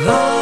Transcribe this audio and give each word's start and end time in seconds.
love 0.00 0.39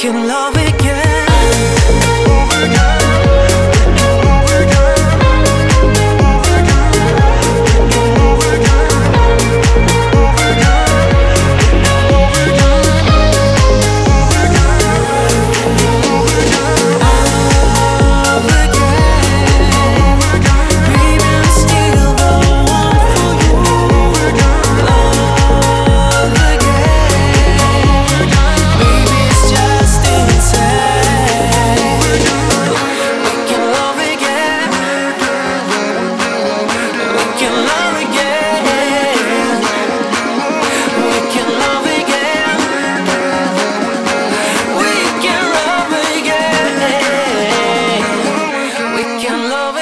can 0.00 0.26
love 0.26 0.56
again. 0.56 0.79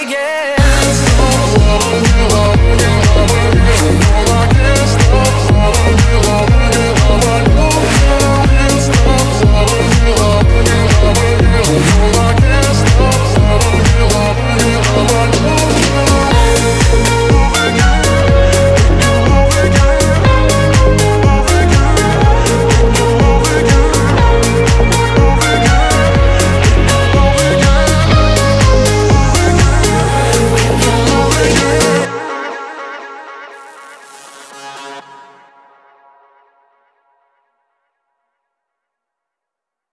again 0.00 0.31